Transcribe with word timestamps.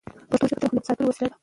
پښتو 0.29 0.45
ژبه 0.49 0.59
د 0.61 0.63
هویت 0.69 0.83
ساتلو 0.87 1.09
وسیله 1.09 1.29
ده. 1.31 1.35